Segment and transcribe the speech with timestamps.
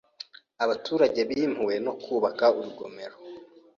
[0.63, 3.15] Abaturage bimuwe no kubaka urugomero.